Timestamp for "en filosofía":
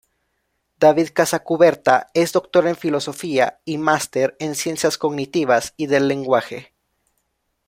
2.65-3.61